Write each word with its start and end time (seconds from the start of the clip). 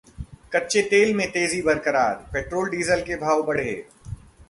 कच्चे 0.53 0.81
तेल 0.81 1.13
में 1.13 1.27
तेजी 1.31 1.61
बरकरार, 1.61 2.13
पेट्रोल-डीजल 2.33 3.01
के 3.01 3.15
भाव 3.15 3.43
बढ़े 3.43 3.71